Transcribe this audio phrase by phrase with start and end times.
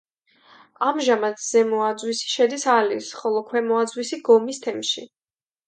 [0.85, 5.09] ამჟამად ზემო აძვისი შედის ალის, ხოლო ქვემო აძვისი გომის თემში.